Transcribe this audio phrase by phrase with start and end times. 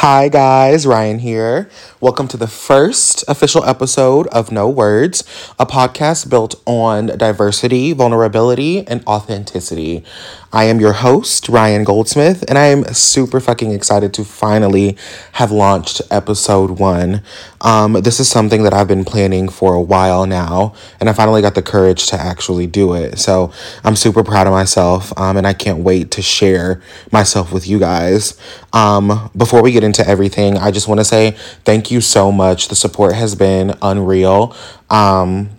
[0.00, 1.70] Hi, guys, Ryan here.
[2.00, 5.24] Welcome to the first official episode of No Words,
[5.58, 10.04] a podcast built on diversity, vulnerability, and authenticity.
[10.52, 14.96] I am your host, Ryan Goldsmith, and I am super fucking excited to finally
[15.32, 17.22] have launched episode one.
[17.62, 21.42] Um, this is something that I've been planning for a while now, and I finally
[21.42, 23.18] got the courage to actually do it.
[23.18, 23.50] So
[23.82, 27.78] I'm super proud of myself, um, and I can't wait to share myself with you
[27.78, 28.38] guys.
[28.72, 31.30] Um, before we get into everything, I just want to say
[31.64, 32.68] thank you so much.
[32.68, 34.54] The support has been unreal.
[34.90, 35.50] Um,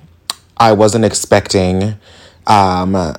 [0.58, 1.96] I wasn't expecting.
[2.46, 3.16] Um,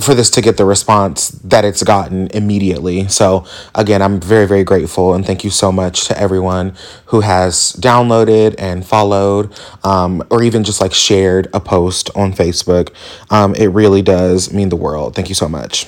[0.00, 3.06] for this to get the response that it's gotten immediately.
[3.08, 3.44] So,
[3.74, 6.74] again, I'm very, very grateful and thank you so much to everyone
[7.06, 9.52] who has downloaded and followed
[9.84, 12.90] um, or even just like shared a post on Facebook.
[13.30, 15.14] Um, it really does mean the world.
[15.14, 15.86] Thank you so much.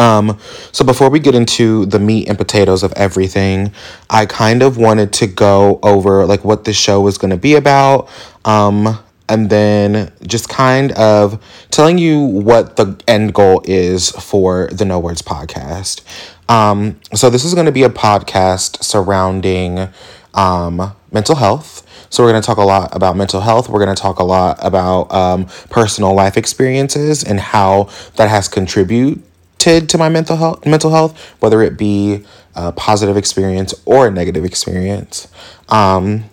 [0.00, 0.38] Um,
[0.72, 3.72] so before we get into the meat and potatoes of everything,
[4.08, 7.54] I kind of wanted to go over like what the show is going to be
[7.54, 8.08] about.
[8.46, 8.98] Um,
[9.28, 14.98] and then just kind of telling you what the end goal is for the No
[14.98, 16.00] Words podcast.
[16.48, 19.88] Um, so, this is going to be a podcast surrounding
[20.34, 21.86] um, mental health.
[22.10, 23.68] So, we're going to talk a lot about mental health.
[23.68, 28.48] We're going to talk a lot about um, personal life experiences and how that has
[28.48, 29.22] contributed
[29.60, 34.44] to my mental health, mental health, whether it be a positive experience or a negative
[34.44, 35.28] experience.
[35.68, 36.24] Um,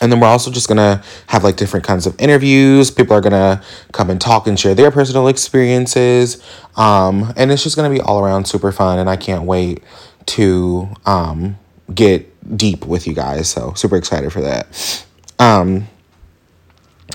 [0.00, 2.90] and then we're also just gonna have like different kinds of interviews.
[2.90, 6.42] People are gonna come and talk and share their personal experiences.
[6.76, 8.98] Um, and it's just gonna be all around super fun.
[8.98, 9.82] And I can't wait
[10.26, 11.58] to um,
[11.94, 13.48] get deep with you guys.
[13.48, 15.04] So, super excited for that.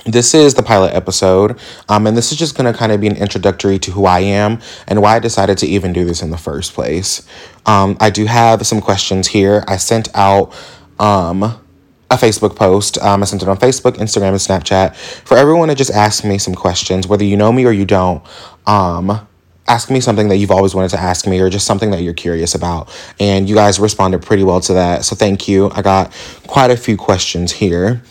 [0.06, 3.08] This is the pilot episode, um, and this is just going to kind of be
[3.08, 6.31] an introductory to who I am and why I decided to even do this in
[6.31, 7.28] the first place.
[7.66, 9.64] Um, I do have some questions here.
[9.67, 10.53] I sent out
[10.98, 12.98] um, a Facebook post.
[13.00, 16.37] Um, I sent it on Facebook, Instagram, and Snapchat for everyone to just ask me
[16.37, 18.23] some questions, whether you know me or you don't.
[18.66, 19.27] Um,
[19.67, 22.14] ask me something that you've always wanted to ask me or just something that you're
[22.14, 22.89] curious about.
[23.20, 25.05] And you guys responded pretty well to that.
[25.05, 25.70] So thank you.
[25.71, 26.11] I got
[26.48, 28.02] quite a few questions here.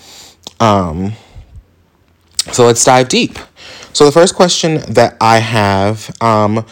[0.61, 1.13] Um,
[2.53, 3.39] so let's dive deep.
[3.93, 6.65] So the first question that I have, um,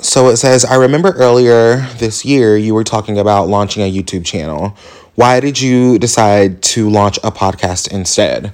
[0.00, 4.24] so it says, I remember earlier this year you were talking about launching a YouTube
[4.24, 4.76] channel.
[5.16, 8.52] Why did you decide to launch a podcast instead?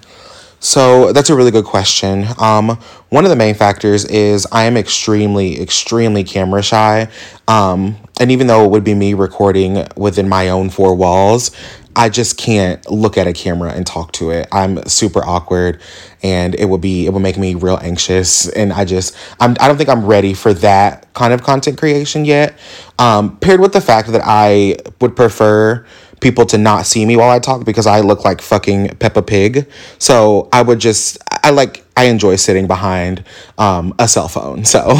[0.64, 2.25] So that's a really good question.
[2.38, 2.78] Um,
[3.10, 7.09] one of the main factors is I am extremely, extremely camera shy.
[7.47, 11.50] Um, and even though it would be me recording within my own four walls,
[11.97, 14.49] I just can't look at a camera and talk to it.
[14.50, 15.81] I'm super awkward
[16.22, 19.69] and it would be it would make me real anxious and I just I'm I
[19.69, 22.59] don't think I'm ready for that kind of content creation yet.
[22.99, 25.84] Um, paired with the fact that I would prefer
[26.21, 29.71] people to not see me while I talk because I look like fucking Peppa Pig.
[29.99, 33.25] So I would just I like I enjoy sitting behind
[33.59, 34.65] um, a cell phone.
[34.75, 34.99] So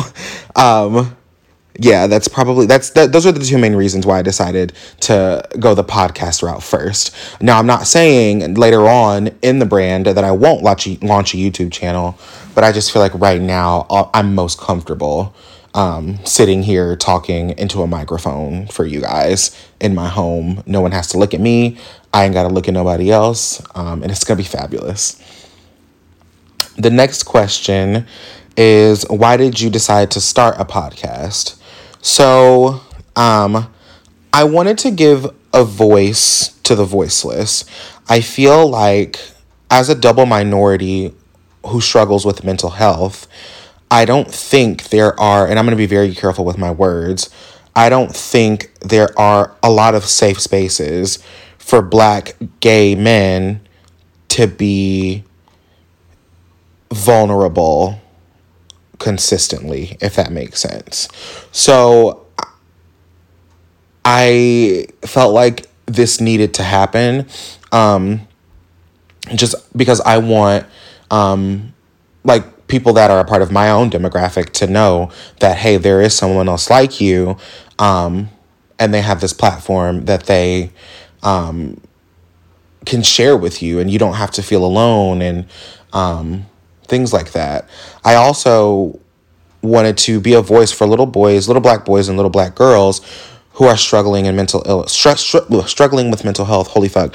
[0.55, 1.17] um,
[1.79, 5.47] yeah, that's probably that's that, those are the two main reasons why I decided to
[5.59, 7.15] go the podcast route first.
[7.41, 11.35] Now, I'm not saying later on in the brand that I won't launch a, launch
[11.35, 12.17] a YouTube channel,
[12.55, 15.35] but I just feel like right now uh, I'm most comfortable
[15.75, 20.63] um, sitting here talking into a microphone for you guys in my home.
[20.67, 21.79] No one has to look at me.
[22.13, 23.61] I ain't got to look at nobody else.
[23.75, 25.21] Um, and it's going to be fabulous.
[26.77, 28.07] The next question
[28.57, 31.61] is why did you decide to start a podcast?
[32.05, 32.83] So,
[33.17, 33.73] um,
[34.31, 37.65] I wanted to give a voice to the voiceless.
[38.11, 39.19] I feel like
[39.71, 41.15] as a double minority
[41.65, 43.27] who struggles with mental health,
[43.91, 47.31] I don't think there are, and I'm going to be very careful with my words,
[47.75, 51.25] I don't think there are a lot of safe spaces
[51.57, 53.67] for black gay men
[54.29, 55.25] to be
[56.93, 57.99] vulnerable
[58.99, 61.09] consistently, if that makes sense.
[61.53, 62.27] So
[64.05, 67.27] I felt like this needed to happen
[67.73, 68.27] um,
[69.35, 70.67] just because I want
[71.11, 71.75] um,
[72.25, 76.01] like people that are a part of my own demographic to know that hey there
[76.01, 77.37] is someone else like you
[77.79, 78.31] um,
[78.79, 80.71] and they have this platform that they
[81.23, 81.81] um,
[82.87, 85.47] can share with you and you don't have to feel alone and
[85.93, 86.47] um,
[86.87, 87.69] things like that.
[88.05, 88.99] I also
[89.63, 93.01] wanted to be a voice for little boys little black boys and little black girls
[93.55, 96.69] who are struggling in mental ill str- str- struggling with mental health.
[96.69, 97.15] Holy fuck.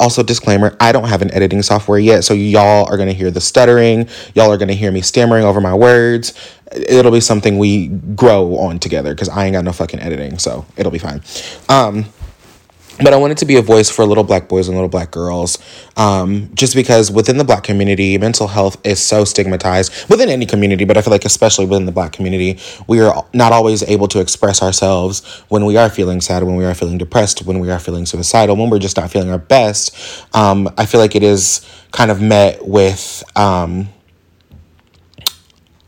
[0.00, 3.40] Also, disclaimer I don't have an editing software yet, so y'all are gonna hear the
[3.40, 6.34] stuttering, y'all are gonna hear me stammering over my words,
[6.72, 10.66] it'll be something we grow on together because I ain't got no fucking editing, so
[10.76, 11.22] it'll be fine.
[11.68, 12.06] Um,
[13.02, 15.58] but I wanted to be a voice for little black boys and little black girls,
[15.96, 20.84] um, just because within the black community, mental health is so stigmatized within any community,
[20.84, 24.20] but I feel like especially within the black community, we are not always able to
[24.20, 27.78] express ourselves when we are feeling sad, when we are feeling depressed, when we are
[27.78, 29.94] feeling suicidal, when we're just not feeling our best.
[30.34, 33.22] Um, I feel like it is kind of met with.
[33.36, 33.88] Um,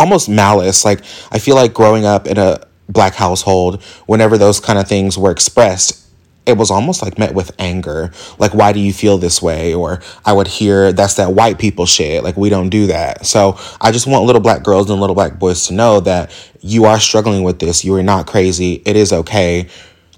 [0.00, 0.84] almost malice.
[0.84, 5.16] Like I feel like growing up in a black household, whenever those kind of things
[5.16, 6.09] were expressed,
[6.46, 8.10] it was almost like met with anger.
[8.38, 9.74] Like, why do you feel this way?
[9.74, 12.24] Or I would hear that's that white people shit.
[12.24, 13.26] Like, we don't do that.
[13.26, 16.86] So I just want little black girls and little black boys to know that you
[16.86, 17.84] are struggling with this.
[17.84, 18.82] You are not crazy.
[18.84, 19.68] It is okay.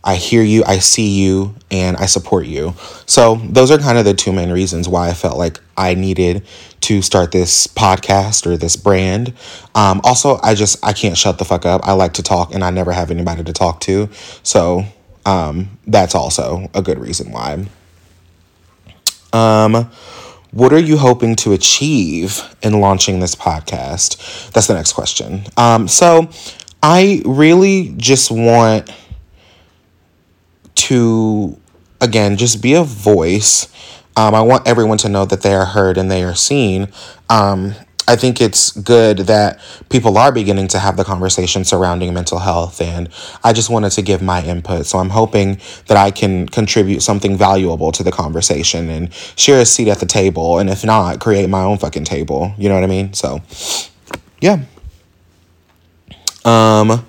[0.04, 2.74] I hear you, I see you, and I support you.
[3.06, 6.44] So, those are kind of the two main reasons why I felt like I needed
[6.82, 9.32] to start this podcast or this brand.
[9.76, 11.82] Um, also, I just I can't shut the fuck up.
[11.84, 14.08] I like to talk, and I never have anybody to talk to.
[14.42, 14.84] So,
[15.24, 17.66] um, that's also a good reason why.
[19.32, 19.90] Um,
[20.50, 24.50] what are you hoping to achieve in launching this podcast?
[24.52, 25.44] That's the next question.
[25.56, 26.28] Um, so,
[26.82, 28.90] I really just want
[30.74, 31.56] to,
[32.00, 33.68] again, just be a voice.
[34.16, 36.88] Um, I want everyone to know that they are heard and they are seen.
[37.30, 37.74] Um,
[38.08, 42.80] I think it's good that people are beginning to have the conversation surrounding mental health,
[42.80, 43.08] and
[43.44, 44.86] I just wanted to give my input.
[44.86, 49.64] So I'm hoping that I can contribute something valuable to the conversation and share a
[49.64, 52.52] seat at the table, and if not, create my own fucking table.
[52.58, 53.12] You know what I mean?
[53.12, 53.40] So,
[54.40, 54.64] yeah.
[56.44, 57.04] Um,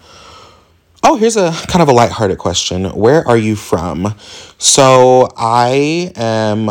[1.06, 2.86] Oh, here's a kind of a lighthearted question.
[2.86, 4.16] Where are you from?
[4.57, 6.69] So I am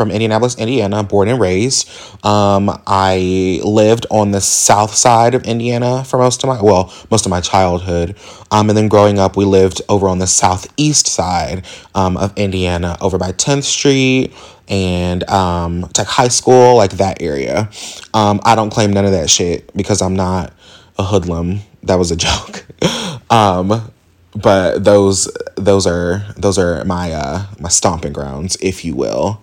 [0.00, 1.86] from Indianapolis, Indiana, born and raised.
[2.24, 7.26] Um, I lived on the south side of Indiana for most of my well, most
[7.26, 8.16] of my childhood.
[8.50, 12.96] Um, and then growing up, we lived over on the southeast side um, of Indiana,
[13.02, 14.32] over by 10th Street
[14.68, 17.68] and um, Tech High School, like that area.
[18.14, 20.54] Um, I don't claim none of that shit because I'm not
[20.98, 21.60] a hoodlum.
[21.82, 22.64] That was a joke.
[23.30, 23.92] um,
[24.34, 29.42] but those those are those are my uh my stomping grounds, if you will.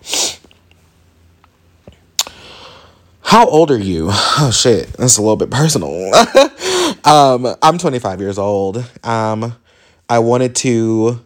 [3.27, 4.09] How old are you?
[4.39, 6.13] Oh shit, that's a little bit personal.
[7.03, 8.77] um, I'm 25 years old.
[9.03, 9.53] Um,
[10.07, 11.19] I wanted to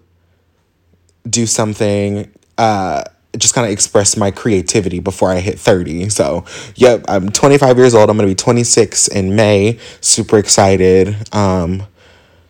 [1.30, 3.04] do something uh
[3.38, 6.10] just kind of express my creativity before I hit 30.
[6.10, 6.44] So,
[6.76, 8.10] yep, I'm 25 years old.
[8.10, 9.78] I'm to be 26 in May.
[10.00, 11.16] Super excited.
[11.36, 11.84] Um,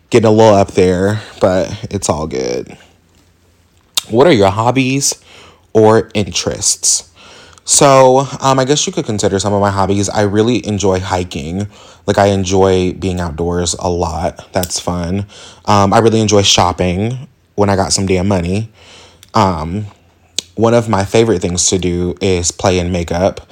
[0.08, 2.78] getting a little up there, but it's all good.
[4.08, 5.22] What are your hobbies
[5.74, 7.11] or interests?
[7.64, 10.08] So, um, I guess you could consider some of my hobbies.
[10.08, 11.68] I really enjoy hiking.
[12.06, 14.52] Like, I enjoy being outdoors a lot.
[14.52, 15.26] That's fun.
[15.66, 18.70] Um, I really enjoy shopping when I got some damn money.
[19.34, 19.86] Um,
[20.54, 23.48] one of my favorite things to do is play in makeup.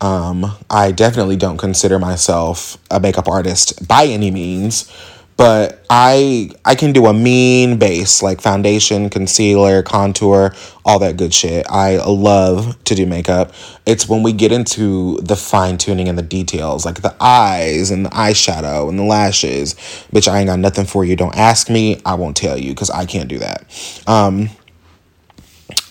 [0.00, 4.90] Um, I definitely don't consider myself a makeup artist by any means,
[5.36, 10.54] but I I can do a mean base like foundation, concealer, contour,
[10.84, 11.66] all that good shit.
[11.68, 13.52] I love to do makeup.
[13.84, 18.06] It's when we get into the fine tuning and the details, like the eyes and
[18.06, 19.74] the eyeshadow and the lashes.
[20.12, 21.16] Bitch, I ain't got nothing for you.
[21.16, 22.00] Don't ask me.
[22.06, 23.64] I won't tell you because I can't do that.
[24.06, 24.50] Um,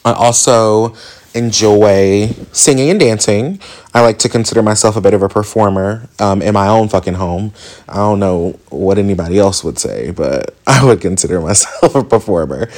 [0.06, 0.96] I also
[1.34, 3.60] enjoy singing and dancing.
[3.94, 7.16] I like to consider myself a bit of a performer um, in my own fucking
[7.16, 7.54] home.
[7.90, 12.70] I don't know what anybody else would say, but I would consider myself a performer.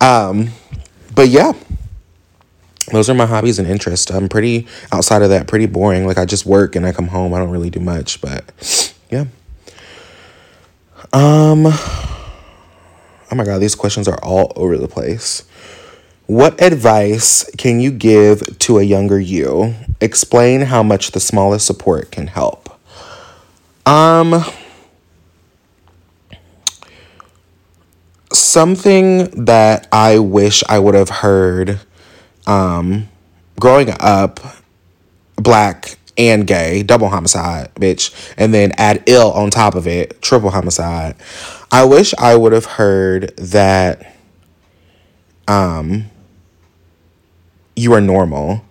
[0.00, 0.50] Um,
[1.14, 1.52] but yeah,
[2.92, 4.10] those are my hobbies and interests.
[4.10, 6.06] I'm pretty outside of that, pretty boring.
[6.06, 7.34] Like I just work and I come home.
[7.34, 9.24] I don't really do much, but yeah.
[11.12, 11.66] Um.
[13.28, 15.44] Oh my god, these questions are all over the place.
[16.26, 19.74] What advice can you give to a younger you?
[20.00, 22.68] Explain how much the smallest support can help.
[23.86, 24.44] Um
[28.32, 31.78] something that I wish I would have heard
[32.48, 33.08] um
[33.60, 34.40] growing up
[35.36, 40.50] black and gay, double homicide, bitch, and then add ill on top of it, triple
[40.50, 41.14] homicide.
[41.70, 44.16] I wish I would have heard that
[45.46, 46.10] um
[47.76, 48.64] you are normal.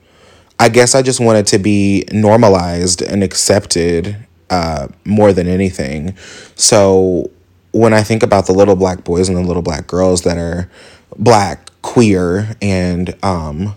[0.59, 4.17] I guess I just wanted to be normalized and accepted
[4.49, 6.15] uh, more than anything.
[6.55, 7.29] So
[7.71, 10.69] when I think about the little black boys and the little black girls that are
[11.17, 13.75] black, queer, and um,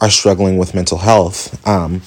[0.00, 2.02] are struggling with mental health, um,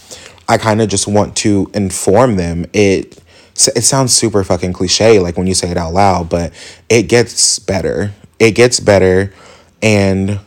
[0.47, 3.19] I kind of just want to inform them it
[3.55, 6.51] it sounds super fucking cliche like when you say it out loud, but
[6.89, 8.11] it gets better.
[8.37, 9.33] It gets better
[9.81, 10.39] and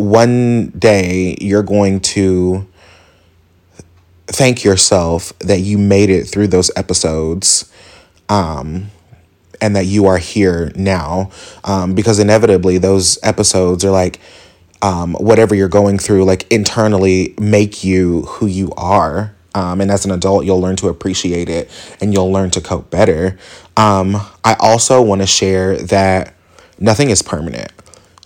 [0.00, 2.66] one day you're going to
[4.26, 7.70] thank yourself that you made it through those episodes
[8.28, 8.90] um,
[9.60, 11.30] and that you are here now
[11.64, 14.20] um, because inevitably those episodes are like
[14.82, 19.34] um, whatever you're going through like internally make you who you are.
[19.54, 21.68] Um, and as an adult you'll learn to appreciate it
[22.00, 23.38] and you'll learn to cope better.
[23.76, 26.34] Um, i also want to share that
[26.78, 27.72] nothing is permanent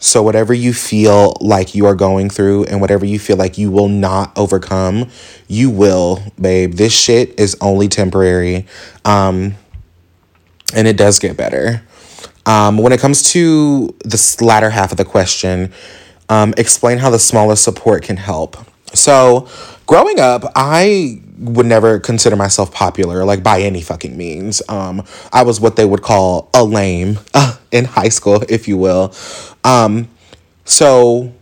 [0.04, 3.70] so, whatever you feel like you are going through and whatever you feel like you
[3.70, 5.08] will not overcome,
[5.48, 6.74] you will, babe.
[6.74, 8.66] This shit is only temporary.
[9.06, 9.54] Um,
[10.74, 11.82] and it does get better.
[12.44, 15.72] Um, when it comes to the latter half of the question,
[16.28, 18.58] um, explain how the smallest support can help.
[18.92, 19.48] So,
[19.86, 24.62] growing up, I would never consider myself popular, like by any fucking means.
[24.68, 28.76] Um, I was what they would call a lame uh, in high school, if you
[28.76, 29.14] will.
[29.64, 30.08] Um,
[30.64, 31.32] so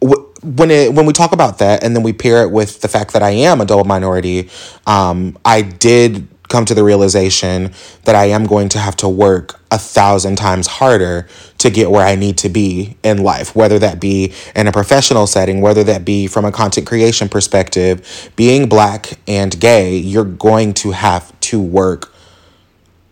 [0.00, 2.88] w- when it when we talk about that, and then we pair it with the
[2.88, 4.50] fact that I am a double minority,
[4.86, 7.72] um, I did come to the realization
[8.04, 11.26] that I am going to have to work a thousand times harder
[11.58, 15.26] to get where I need to be in life, whether that be in a professional
[15.26, 18.30] setting, whether that be from a content creation perspective.
[18.36, 22.12] Being black and gay, you're going to have to work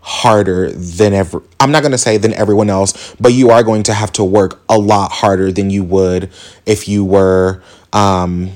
[0.01, 1.43] harder than ever.
[1.59, 4.25] I'm not going to say than everyone else, but you are going to have to
[4.25, 6.31] work a lot harder than you would
[6.67, 7.63] if you were
[7.93, 8.53] um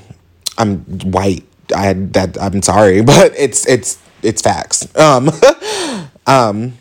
[0.59, 0.81] I'm
[1.11, 1.45] white.
[1.75, 4.95] I that I'm sorry, but it's it's it's facts.
[4.97, 5.31] Um,
[6.27, 6.75] um,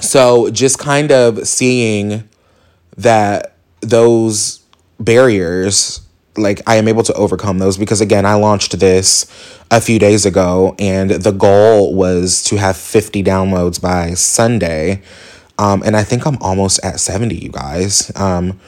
[0.00, 2.28] so just kind of seeing
[2.96, 4.64] that those
[4.98, 6.00] barriers,
[6.36, 9.26] like I am able to overcome those because again, I launched this
[9.70, 15.02] a few days ago and the goal was to have 50 downloads by Sunday.
[15.58, 18.10] Um, and I think I'm almost at 70, you guys.
[18.16, 18.58] Um,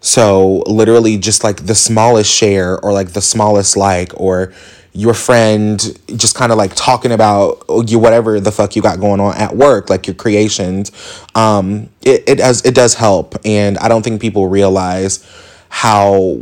[0.00, 4.52] so literally just like the smallest share or like the smallest like or
[4.94, 9.20] your friend just kind of like talking about you whatever the fuck you got going
[9.20, 10.92] on at work like your creations
[11.34, 13.34] um it, it does it does help.
[13.44, 15.26] And i don't think people realize
[15.70, 16.40] how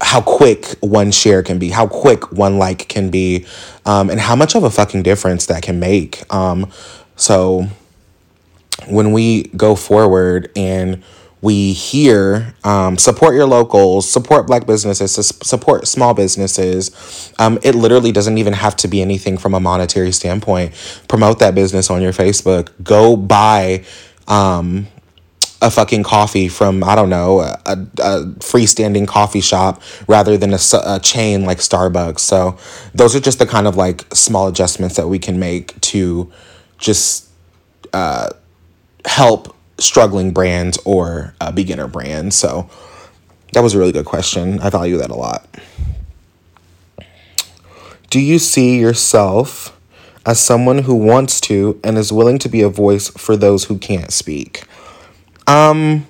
[0.00, 3.46] how quick one share can be how quick one like can be
[3.84, 6.22] um and how much of a fucking difference that can make.
[6.32, 6.70] Um
[7.14, 7.68] so
[8.88, 11.02] when we go forward and
[11.46, 17.32] we hear um, support your locals, support black businesses, support small businesses.
[17.38, 20.74] Um, it literally doesn't even have to be anything from a monetary standpoint.
[21.06, 22.70] Promote that business on your Facebook.
[22.82, 23.84] Go buy
[24.26, 24.88] um,
[25.62, 30.58] a fucking coffee from, I don't know, a, a freestanding coffee shop rather than a,
[30.84, 32.18] a chain like Starbucks.
[32.18, 32.58] So
[32.92, 36.32] those are just the kind of like small adjustments that we can make to
[36.78, 37.30] just
[37.92, 38.30] uh,
[39.04, 42.34] help struggling brands or a beginner brand.
[42.34, 42.68] So
[43.52, 44.60] that was a really good question.
[44.60, 45.46] I value that a lot.
[48.10, 49.78] Do you see yourself
[50.24, 53.78] as someone who wants to and is willing to be a voice for those who
[53.78, 54.64] can't speak?
[55.46, 56.06] Um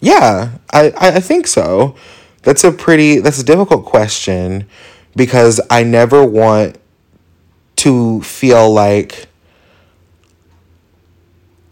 [0.00, 1.96] yeah, I, I think so.
[2.42, 4.68] That's a pretty that's a difficult question
[5.16, 6.76] because I never want
[7.76, 9.28] to feel like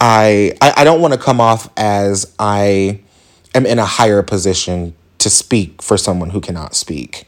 [0.02, 3.00] I I, I don't want to come off as I
[3.54, 7.24] am in a higher position to speak for someone who cannot speak.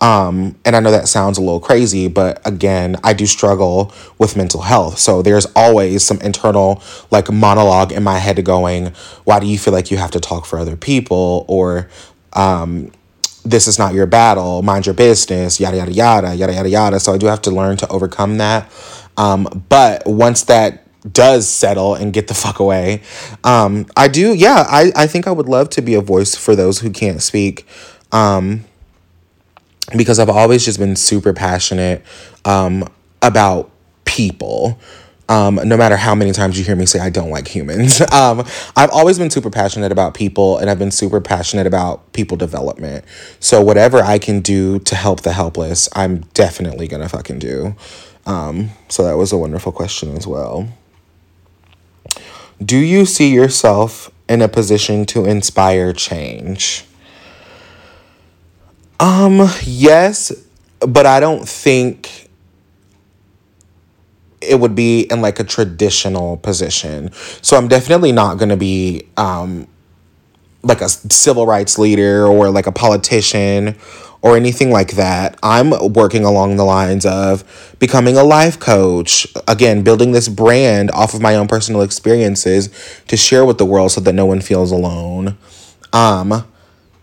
[0.00, 4.36] Um, and I know that sounds a little crazy, but again, I do struggle with
[4.36, 4.98] mental health.
[4.98, 8.92] So there's always some internal like monologue in my head going,
[9.24, 11.44] why do you feel like you have to talk for other people?
[11.48, 11.88] Or
[12.32, 12.92] um,
[13.44, 17.00] this is not your battle, mind your business, yada, yada, yada, yada, yada, yada.
[17.00, 18.70] So I do have to learn to overcome that.
[19.16, 23.02] Um, but once that does settle and get the fuck away.
[23.44, 26.56] Um, I do, yeah, I, I think I would love to be a voice for
[26.56, 27.66] those who can't speak.
[28.12, 28.64] Um,
[29.96, 32.04] because I've always just been super passionate
[32.44, 32.88] um,
[33.22, 33.70] about
[34.04, 34.78] people.
[35.28, 38.00] Um, no matter how many times you hear me say I don't like humans.
[38.12, 38.44] um,
[38.76, 43.04] I've always been super passionate about people and I've been super passionate about people development.
[43.40, 47.74] So whatever I can do to help the helpless, I'm definitely gonna fucking do.
[48.24, 50.68] Um, so that was a wonderful question as well.
[52.64, 56.84] Do you see yourself in a position to inspire change?
[58.98, 60.32] Um, yes,
[60.80, 62.30] but I don't think
[64.40, 67.12] it would be in like a traditional position.
[67.42, 69.66] So I'm definitely not going to be um
[70.62, 73.76] like a civil rights leader or like a politician
[74.22, 75.38] or anything like that.
[75.42, 79.26] I'm working along the lines of becoming a life coach.
[79.46, 82.70] Again, building this brand off of my own personal experiences
[83.08, 85.36] to share with the world so that no one feels alone.
[85.92, 86.44] Um,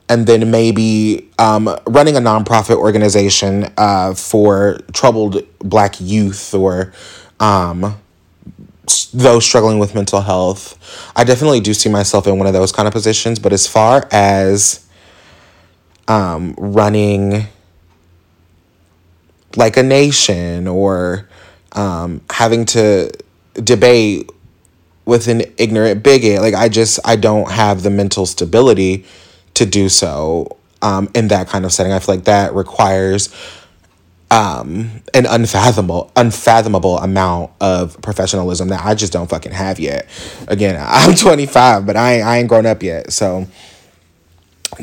[0.10, 6.94] and then maybe um, running a nonprofit organization uh, for troubled black youth or
[7.40, 7.98] um,
[9.14, 10.78] those struggling with mental health.
[11.16, 14.08] I definitely do see myself in one of those kind of positions, but as far
[14.12, 14.83] as
[16.08, 17.48] um, running
[19.56, 21.28] like a nation or
[21.74, 23.12] um, having to
[23.56, 24.30] debate
[25.06, 29.06] with an ignorant bigot, like I just I don't have the mental stability
[29.56, 31.92] to do so um, in that kind of setting.
[31.92, 33.30] I feel like that requires
[34.32, 40.08] um, an unfathomable, unfathomable amount of professionalism that I just don't fucking have yet.
[40.48, 43.14] Again, I'm 25, but I, I ain't grown up yet.
[43.14, 43.48] So,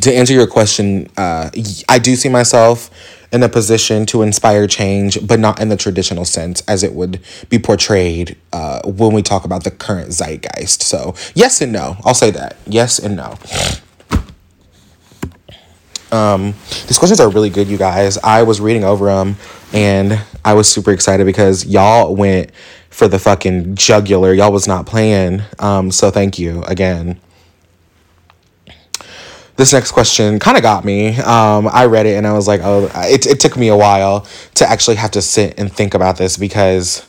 [0.00, 1.50] to answer your question, uh,
[1.88, 2.90] I do see myself
[3.32, 7.20] in a position to inspire change, but not in the traditional sense as it would
[7.48, 10.82] be portrayed uh, when we talk about the current zeitgeist.
[10.82, 11.96] So, yes and no.
[12.04, 12.56] I'll say that.
[12.66, 13.38] Yes and no.
[16.12, 16.54] Um,
[16.88, 18.18] these questions are really good, you guys.
[18.18, 19.36] I was reading over them
[19.72, 22.50] and I was super excited because y'all went
[22.90, 24.34] for the fucking jugular.
[24.34, 25.42] Y'all was not playing.
[25.60, 27.20] Um, so thank you again.
[29.60, 31.18] This next question kind of got me.
[31.18, 34.26] Um, I read it and I was like, oh, it, it took me a while
[34.54, 37.06] to actually have to sit and think about this because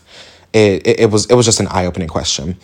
[0.51, 2.57] it, it, it was it was just an eye opening question.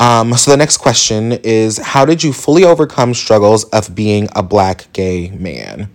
[0.00, 4.42] Um, so the next question is How did you fully overcome struggles of being a
[4.42, 5.92] black gay man?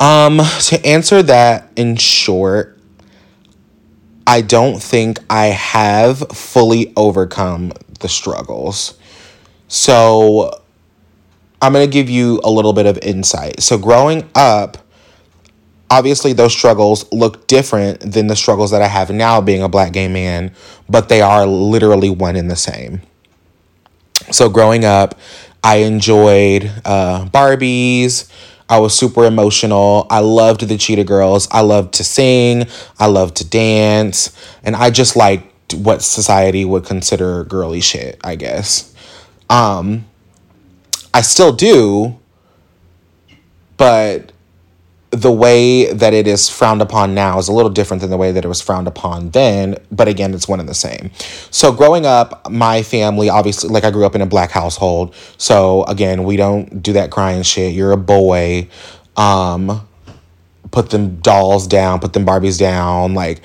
[0.00, 2.78] Um, to answer that in short,
[4.26, 8.98] I don't think I have fully overcome the struggles.
[9.68, 10.63] So
[11.64, 13.62] I'm going to give you a little bit of insight.
[13.62, 14.76] So growing up,
[15.88, 19.94] obviously those struggles look different than the struggles that I have now being a black
[19.94, 20.52] gay man,
[20.90, 23.00] but they are literally one and the same.
[24.30, 25.18] So growing up,
[25.62, 28.30] I enjoyed uh, Barbies.
[28.68, 30.06] I was super emotional.
[30.10, 31.48] I loved the Cheetah Girls.
[31.50, 32.66] I loved to sing.
[32.98, 34.36] I loved to dance.
[34.64, 38.94] And I just liked what society would consider girly shit, I guess.
[39.48, 40.04] Um,
[41.14, 42.18] I still do,
[43.76, 44.32] but
[45.10, 48.32] the way that it is frowned upon now is a little different than the way
[48.32, 51.12] that it was frowned upon then, but again, it's one and the same.
[51.50, 55.14] So, growing up, my family obviously, like I grew up in a black household.
[55.38, 57.74] So, again, we don't do that crying shit.
[57.74, 58.68] You're a boy.
[59.16, 59.86] Um,
[60.72, 63.14] put them dolls down, put them Barbies down.
[63.14, 63.40] Like,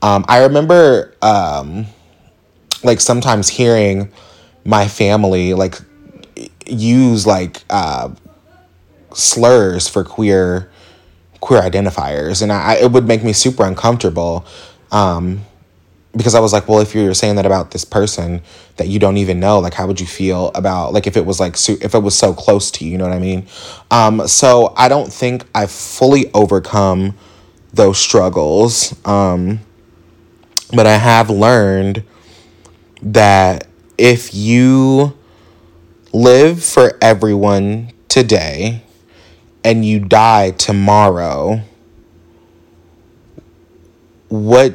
[0.00, 1.84] um, I remember, um,
[2.82, 4.10] like, sometimes hearing
[4.64, 5.78] my family, like,
[6.70, 8.10] use, like, uh,
[9.12, 10.70] slurs for queer
[11.40, 14.44] queer identifiers, and I, it would make me super uncomfortable.
[14.92, 15.44] Um,
[16.16, 18.42] because I was like, well, if you're saying that about this person
[18.76, 21.38] that you don't even know, like, how would you feel about like if it was
[21.38, 23.46] like if it was so close to you, you know what I mean?
[23.90, 27.16] Um, so I don't think I've fully overcome
[27.72, 29.60] those struggles, um,
[30.74, 32.02] but I have learned
[33.02, 35.16] that if you
[36.12, 38.82] live for everyone today
[39.62, 41.60] and you die tomorrow,
[44.28, 44.74] what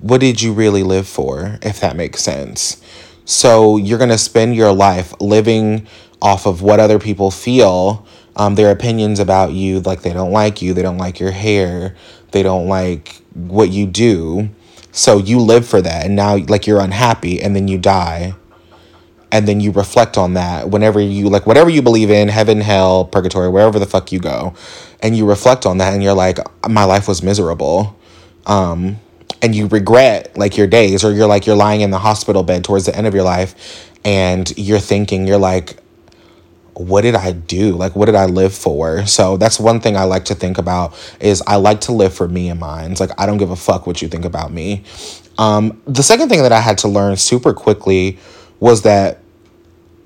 [0.00, 2.82] what did you really live for if that makes sense?
[3.24, 5.86] So you're going to spend your life living
[6.22, 10.62] off of what other people feel, um, their opinions about you, like they don't like
[10.62, 11.96] you, they don't like your hair,
[12.30, 14.50] they don't like what you do.
[14.92, 18.34] So you live for that, and now like you're unhappy, and then you die
[19.30, 23.04] and then you reflect on that whenever you like whatever you believe in heaven hell
[23.04, 24.54] purgatory wherever the fuck you go
[25.00, 26.38] and you reflect on that and you're like
[26.68, 27.96] my life was miserable
[28.46, 28.98] um,
[29.42, 32.64] and you regret like your days or you're like you're lying in the hospital bed
[32.64, 35.78] towards the end of your life and you're thinking you're like
[36.78, 37.72] what did I do?
[37.72, 39.04] Like, what did I live for?
[39.06, 42.28] So that's one thing I like to think about is I like to live for
[42.28, 42.92] me and mine.
[42.92, 44.84] It's like, I don't give a fuck what you think about me.
[45.38, 48.18] Um, the second thing that I had to learn super quickly
[48.60, 49.20] was that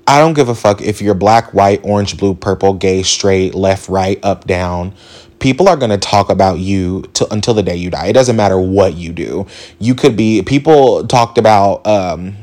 [0.05, 3.87] I don't give a fuck if you're black, white, orange, blue, purple, gay, straight, left,
[3.87, 4.93] right, up, down.
[5.39, 8.07] People are going to talk about you till until the day you die.
[8.07, 9.47] It doesn't matter what you do.
[9.79, 12.35] You could be, people talked about, um,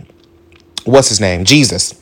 [0.84, 1.44] what's his name?
[1.44, 1.94] Jesus.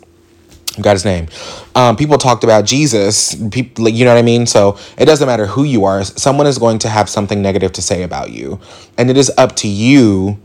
[0.80, 1.26] Got his name.
[1.74, 3.34] Um, people talked about Jesus.
[3.50, 4.46] People, you know what I mean.
[4.46, 6.04] So it doesn't matter who you are.
[6.04, 8.60] Someone is going to have something negative to say about you,
[8.96, 10.38] and it is up to you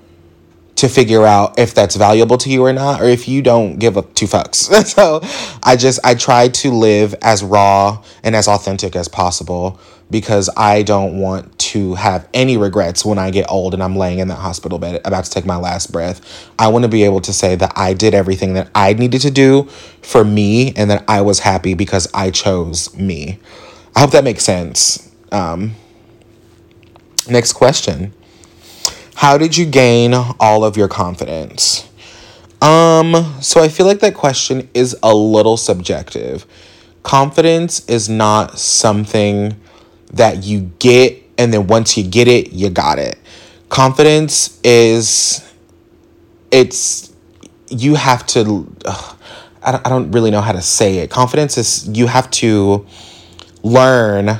[0.76, 3.98] to figure out if that's valuable to you or not, or if you don't give
[3.98, 4.86] a two fucks.
[4.86, 5.22] so
[5.64, 10.84] I just, I try to live as raw and as authentic as possible because I
[10.84, 14.38] don't want to have any regrets when I get old and I'm laying in that
[14.38, 16.52] hospital bed about to take my last breath.
[16.60, 19.32] I want to be able to say that I did everything that I needed to
[19.32, 19.64] do
[20.04, 23.40] for me and that I was happy because I chose me.
[23.96, 25.12] I hope that makes sense.
[25.32, 25.76] Um,
[27.28, 28.14] next question
[29.16, 31.88] How did you gain all of your confidence?
[32.62, 36.46] Um, so I feel like that question is a little subjective.
[37.04, 39.60] Confidence is not something
[40.14, 43.20] that you get, and then once you get it, you got it.
[43.70, 45.44] Confidence is,
[46.52, 47.14] it's,
[47.68, 49.18] you have to, ugh,
[49.62, 51.10] I, don't, I don't really know how to say it.
[51.10, 52.86] Confidence is, you have to
[53.64, 54.40] learn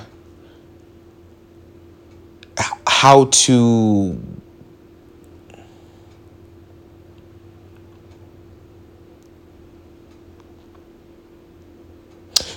[2.88, 4.18] how to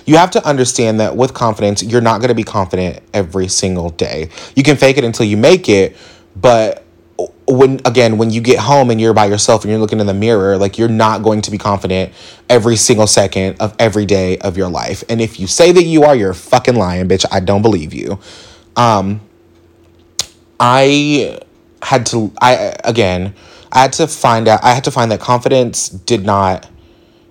[0.07, 3.89] you have to understand that with confidence, you're not going to be confident every single
[3.89, 4.29] day.
[4.55, 5.95] You can fake it until you make it,
[6.35, 6.83] but
[7.47, 10.13] when again when you get home and you're by yourself and you're looking in the
[10.13, 12.13] mirror like you're not going to be confident
[12.47, 15.03] every single second of every day of your life.
[15.09, 17.25] And if you say that you are you're fucking lying bitch.
[17.31, 18.19] I don't believe you.
[18.75, 19.21] Um
[20.59, 21.39] i
[21.81, 23.33] had to i again
[23.71, 26.67] i had to find out i had to find that confidence did not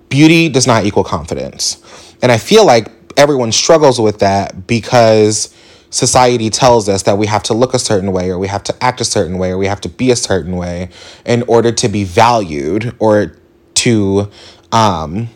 [0.09, 1.83] beauty does not equal confidence
[2.23, 5.55] and I feel like everyone struggles with that because
[5.91, 8.85] society tells us that we have to look a certain way or we have to
[8.85, 10.91] act a certain way or we have to be a certain way
[11.25, 13.37] in order to be valued or
[13.75, 14.31] to
[14.73, 15.29] um,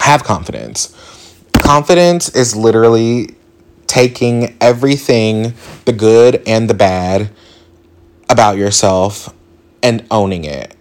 [0.00, 0.94] have confidence.
[1.52, 3.34] Confidence is literally
[3.86, 7.30] taking everything, the good and the bad,
[8.28, 9.32] about yourself
[9.82, 10.72] and owning it.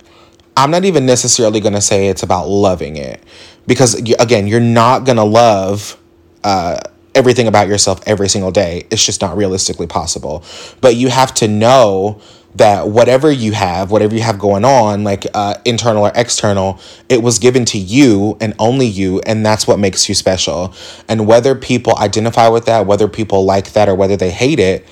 [0.58, 3.22] I'm not even necessarily going to say it's about loving it
[3.68, 5.98] because again you're not going to love
[6.44, 6.80] uh,
[7.16, 8.86] everything about yourself every single day.
[8.92, 10.44] It's just not realistically possible.
[10.82, 12.22] But you have to know
[12.56, 17.22] that whatever you have whatever you have going on like uh, internal or external it
[17.22, 20.74] was given to you and only you and that's what makes you special.
[21.10, 24.88] And whether people identify with that whether people like that or whether they hate it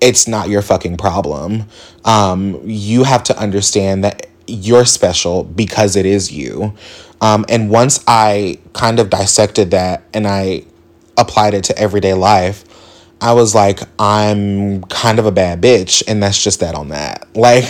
[0.00, 1.64] it's not your fucking problem.
[2.04, 6.74] Um, you have to understand that you're special because it is you
[7.20, 10.64] um, and once I kind of dissected that and I
[11.16, 12.64] applied it to everyday life,
[13.20, 17.26] I was like, I'm kind of a bad bitch, and that's just that on that.
[17.38, 17.66] Like,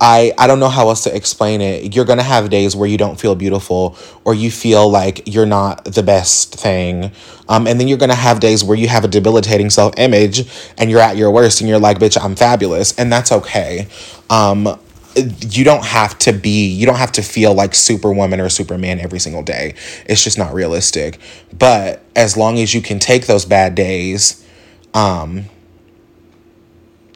[0.00, 1.94] I I don't know how else to explain it.
[1.94, 5.84] You're gonna have days where you don't feel beautiful, or you feel like you're not
[5.84, 7.10] the best thing,
[7.48, 10.90] um, and then you're gonna have days where you have a debilitating self image, and
[10.90, 13.88] you're at your worst, and you're like, bitch, I'm fabulous, and that's okay.
[14.30, 14.78] Um,
[15.16, 19.18] you don't have to be you don't have to feel like superwoman or superman every
[19.18, 19.74] single day.
[20.06, 21.18] It's just not realistic.
[21.56, 24.44] But as long as you can take those bad days
[24.92, 25.44] um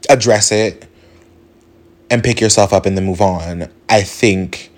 [0.09, 0.87] address it
[2.11, 4.71] and pick yourself up and then move on i think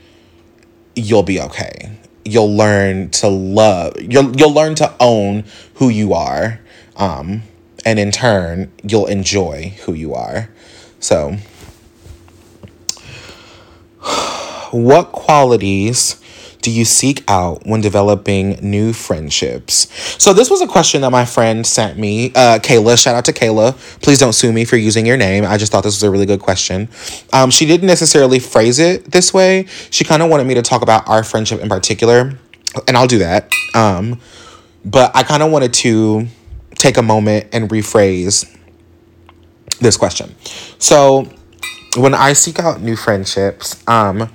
[0.96, 1.92] you'll be okay.
[2.24, 6.61] You'll learn to love you'll you'll learn to own who you are
[6.96, 7.42] um
[7.85, 10.50] and in turn you'll enjoy who you are.
[10.98, 11.37] So
[14.70, 16.20] what qualities
[16.62, 19.88] do you seek out when developing new friendships?
[20.22, 22.33] So this was a question that my friend sent me.
[22.35, 23.74] Uh, Kayla, shout out to Kayla.
[24.02, 25.44] Please don't sue me for using your name.
[25.44, 26.88] I just thought this was a really good question.
[27.33, 29.66] Um, she didn't necessarily phrase it this way.
[29.90, 32.38] She kind of wanted me to talk about our friendship in particular,
[32.87, 33.50] and I'll do that.
[33.74, 34.20] Um,
[34.85, 36.26] but I kind of wanted to
[36.74, 38.46] take a moment and rephrase
[39.80, 40.35] this question.
[40.78, 41.28] So
[41.96, 44.30] when I seek out new friendships, um,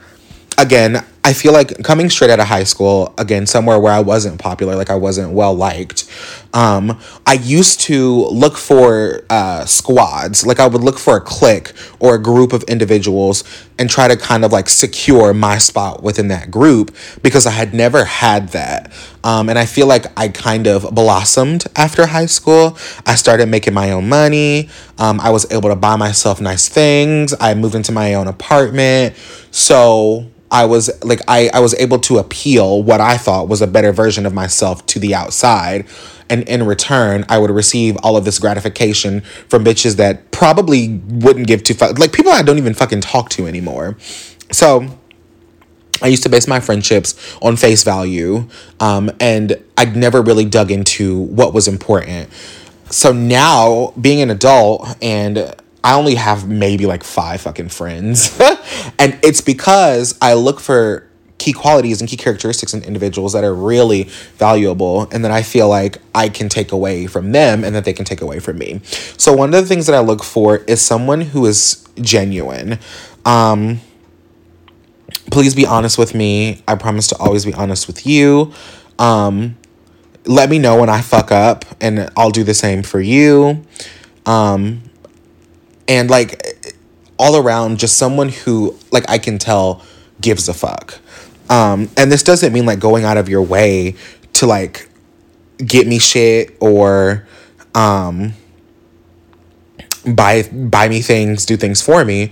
[0.57, 4.39] again, I feel like coming straight out of high school, again, somewhere where I wasn't
[4.39, 6.07] popular, like I wasn't well liked,
[6.53, 10.45] um, I used to look for uh, squads.
[10.45, 13.43] Like I would look for a clique or a group of individuals
[13.79, 17.73] and try to kind of like secure my spot within that group because I had
[17.73, 18.93] never had that.
[19.23, 22.77] Um, and I feel like I kind of blossomed after high school.
[23.07, 24.69] I started making my own money.
[24.99, 27.33] Um, I was able to buy myself nice things.
[27.39, 29.15] I moved into my own apartment.
[29.49, 33.67] So I was like I, I was able to appeal what I thought was a
[33.67, 35.85] better version of myself to the outside.
[36.29, 41.47] And in return, I would receive all of this gratification from bitches that probably wouldn't
[41.47, 43.97] give two fuck like people I don't even fucking talk to anymore.
[44.51, 44.87] So
[46.01, 48.47] I used to base my friendships on face value,
[48.79, 52.29] um, and I'd never really dug into what was important.
[52.89, 58.35] So now, being an adult and I only have maybe like five fucking friends.
[58.99, 63.53] and it's because I look for key qualities and key characteristics in individuals that are
[63.53, 64.03] really
[64.37, 67.93] valuable and that I feel like I can take away from them and that they
[67.93, 68.81] can take away from me.
[69.17, 72.79] So one of the things that I look for is someone who is genuine.
[73.25, 73.81] Um
[75.31, 76.63] please be honest with me.
[76.67, 78.53] I promise to always be honest with you.
[78.97, 79.57] Um
[80.25, 83.65] let me know when I fuck up and I'll do the same for you.
[84.25, 84.81] Um
[85.87, 86.54] and like
[87.17, 89.81] all around just someone who like I can tell
[90.21, 90.99] gives a fuck.
[91.49, 93.95] Um, and this doesn't mean like going out of your way
[94.33, 94.89] to like
[95.57, 97.27] get me shit or
[97.73, 98.33] um,
[100.05, 102.31] buy buy me things, do things for me.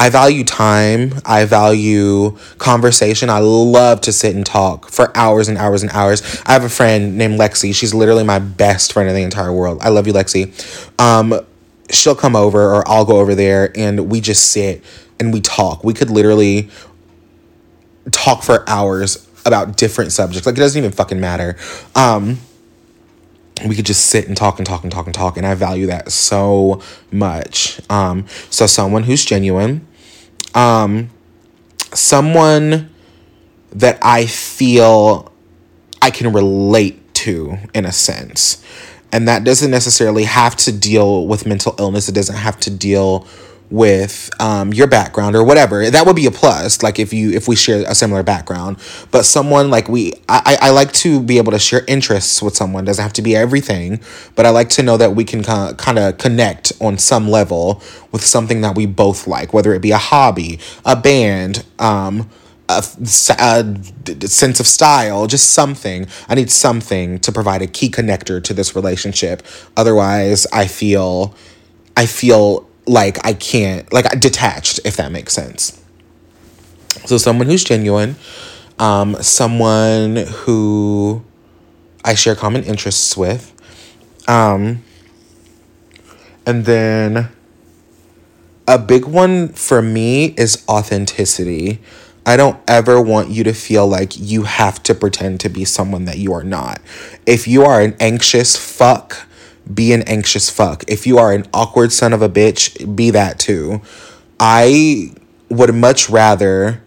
[0.00, 1.12] I value time.
[1.26, 3.28] I value conversation.
[3.28, 6.42] I love to sit and talk for hours and hours and hours.
[6.46, 7.74] I have a friend named Lexi.
[7.74, 9.78] She's literally my best friend in the entire world.
[9.82, 10.48] I love you, Lexi.
[10.98, 11.38] Um,
[11.90, 14.84] she'll come over or I'll go over there and we just sit
[15.18, 15.84] and we talk.
[15.84, 16.70] We could literally
[18.12, 20.46] talk for hours about different subjects.
[20.46, 21.56] Like it doesn't even fucking matter.
[21.94, 22.38] Um
[23.66, 25.86] we could just sit and talk and talk and talk and talk and I value
[25.86, 27.80] that so much.
[27.90, 29.86] Um so someone who's genuine
[30.54, 31.10] um
[31.92, 32.90] someone
[33.72, 35.32] that I feel
[36.02, 38.64] I can relate to in a sense.
[39.12, 42.08] And that doesn't necessarily have to deal with mental illness.
[42.08, 43.26] It doesn't have to deal
[43.70, 45.88] with um, your background or whatever.
[45.88, 48.78] That would be a plus like if you if we share a similar background.
[49.12, 52.84] But someone like we I, I like to be able to share interests with someone.
[52.84, 54.00] Doesn't have to be everything
[54.34, 58.24] but i like to know that we can kind of connect on some level with
[58.24, 62.28] something that we both like whether it be a hobby a band um,
[62.78, 62.82] a,
[63.38, 66.06] a, sense of style, just something.
[66.28, 69.42] I need something to provide a key connector to this relationship.
[69.76, 71.34] Otherwise, I feel,
[71.96, 75.82] I feel like I can't, like detached, if that makes sense.
[77.06, 78.16] So, someone who's genuine,
[78.78, 81.24] um, someone who
[82.04, 83.54] I share common interests with,
[84.28, 84.82] um,
[86.46, 87.28] and then
[88.70, 91.80] a big one for me is authenticity.
[92.30, 96.04] I don't ever want you to feel like you have to pretend to be someone
[96.04, 96.80] that you are not.
[97.26, 99.26] If you are an anxious fuck,
[99.74, 100.84] be an anxious fuck.
[100.86, 103.82] If you are an awkward son of a bitch, be that too.
[104.38, 105.12] I
[105.48, 106.80] would much rather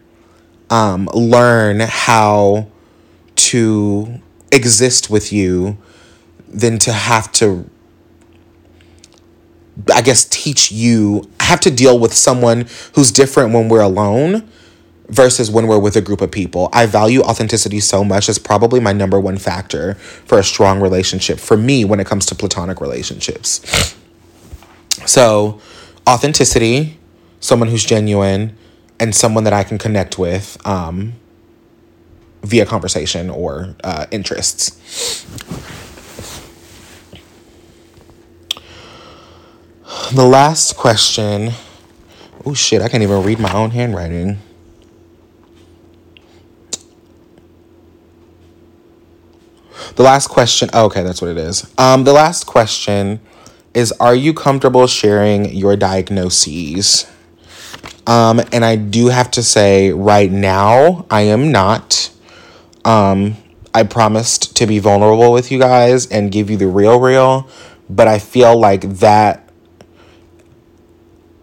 [0.69, 2.67] um, learn how
[3.36, 5.77] to exist with you
[6.47, 7.69] than to have to,
[9.93, 14.49] I guess, teach you, have to deal with someone who's different when we're alone
[15.10, 16.70] versus when we're with a group of people.
[16.74, 18.30] I value authenticity so much.
[18.30, 22.26] It's probably my number one factor for a strong relationship for me when it comes
[22.28, 23.96] to platonic relationships.
[25.06, 25.60] So,
[26.08, 26.98] authenticity,
[27.39, 28.56] someone who's genuine,
[29.00, 31.13] and someone that I can connect with um,
[32.42, 35.26] via conversation or uh, interests.
[40.13, 41.52] The last question.
[42.46, 44.39] Oh shit, I can't even read my own handwriting.
[49.95, 51.71] The last question, oh, okay, that's what it is.
[51.77, 53.19] Um, the last question
[53.73, 57.06] is Are you comfortable sharing your diagnoses?
[58.08, 62.12] Um, and I do have to say, right now, I am not.
[62.84, 63.38] Um,
[63.73, 67.47] I promised to be vulnerable with you guys and give you the real, real,
[67.89, 69.49] but I feel like that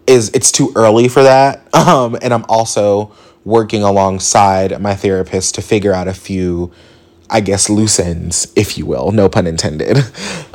[0.07, 1.67] is it's too early for that.
[1.81, 3.11] Um, and I'm also
[3.43, 6.71] working alongside my therapist to figure out a few
[7.31, 9.97] I guess, loose ends, if you will, no pun intended.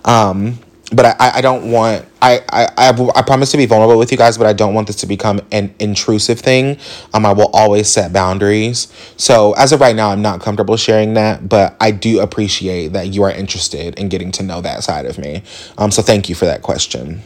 [0.04, 0.60] Um,
[0.92, 4.18] but I, I don't want I, I, I, I promise to be vulnerable with you
[4.18, 6.78] guys, but I don't want this to become an intrusive thing.
[7.12, 8.92] Um, I will always set boundaries.
[9.16, 13.08] So as of right now, I'm not comfortable sharing that, but I do appreciate that
[13.08, 15.42] you are interested in getting to know that side of me.
[15.78, 17.22] Um, so thank you for that question.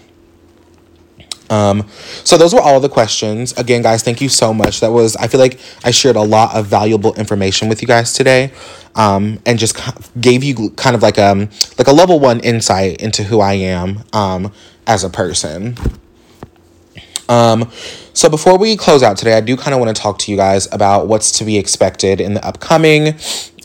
[1.51, 1.89] Um,
[2.25, 3.53] so those were all the questions.
[3.59, 4.81] Again, guys, thank you so much.
[4.81, 8.15] That was I feel like I shared a lot of valuable information with you guys
[8.15, 8.53] today,
[8.95, 9.77] um, and just
[10.21, 14.05] gave you kind of like um like a level one insight into who I am
[14.13, 14.53] um
[14.87, 15.77] as a person.
[17.29, 17.71] Um,
[18.13, 20.37] so before we close out today, I do kind of want to talk to you
[20.37, 23.15] guys about what's to be expected in the upcoming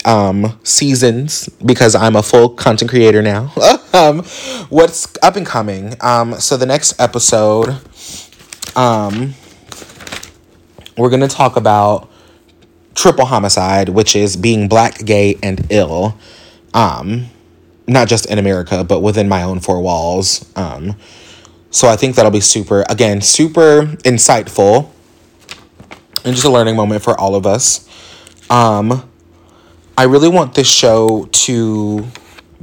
[0.06, 3.52] um, seasons because I'm a full content creator now.
[3.94, 4.24] um,
[4.70, 5.96] what's up and coming?
[6.02, 7.78] Um, so the next episode,
[8.76, 9.34] um,
[10.98, 12.10] we're gonna talk about
[12.94, 16.18] triple homicide, which is being black, gay, and ill.
[16.74, 17.28] Um,
[17.88, 20.50] not just in America, but within my own four walls.
[20.56, 20.96] Um,
[21.72, 24.92] So I think that'll be super, again, super insightful
[26.24, 27.86] and just a learning moment for all of us.
[28.50, 29.04] Um,
[29.98, 32.06] I really want this show to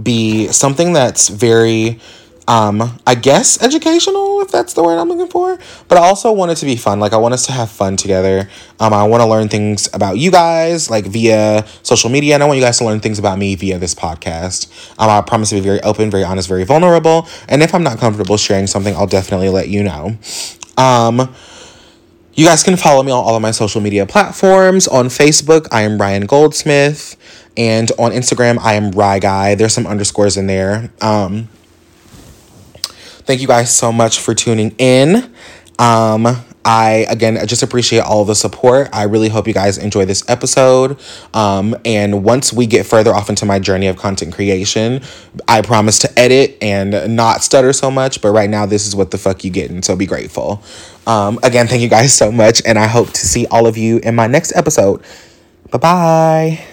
[0.03, 2.01] be something that's very
[2.49, 5.59] um, I guess educational, if that's the word I'm looking for.
[5.88, 7.01] But I also want it to be fun.
[7.01, 8.49] Like I want us to have fun together.
[8.81, 12.47] Um, I want to learn things about you guys, like via social media, and I
[12.47, 14.71] want you guys to learn things about me via this podcast.
[14.99, 17.29] Um, I promise to be very open, very honest, very vulnerable.
[17.49, 20.16] And if I'm not comfortable sharing something, I'll definitely let you know.
[20.77, 21.35] Um,
[22.35, 24.88] you guys can follow me on all of my social media platforms.
[24.88, 27.16] On Facebook, I am Ryan Goldsmith.
[27.57, 29.55] And on Instagram, I am Rye Guy.
[29.55, 30.90] There's some underscores in there.
[31.01, 31.49] Um,
[33.25, 35.33] Thank you guys so much for tuning in.
[35.79, 38.88] Um, I again I just appreciate all the support.
[38.92, 40.98] I really hope you guys enjoy this episode.
[41.35, 45.01] Um, and once we get further off into my journey of content creation,
[45.48, 48.20] I promise to edit and not stutter so much.
[48.20, 49.83] But right now, this is what the fuck you getting.
[49.83, 50.62] So be grateful.
[51.07, 53.98] Um, again, thank you guys so much, and I hope to see all of you
[53.98, 55.03] in my next episode.
[55.70, 56.72] Bye bye.